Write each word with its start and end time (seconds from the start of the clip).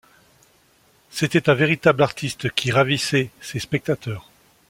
C'était 1.11 1.47
un 1.47 1.53
véritable 1.53 2.01
artiste 2.01 2.49
qui 2.55 2.71
ravissait 2.71 3.29
les 3.53 3.59
spectateurs. 3.59 4.31